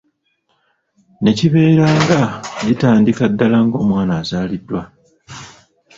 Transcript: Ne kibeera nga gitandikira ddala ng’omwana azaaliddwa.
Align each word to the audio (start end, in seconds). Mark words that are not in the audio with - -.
Ne 1.21 1.31
kibeera 1.37 1.85
nga 2.03 2.19
gitandikira 2.67 3.25
ddala 3.33 3.57
ng’omwana 3.65 4.13
azaaliddwa. 4.21 4.81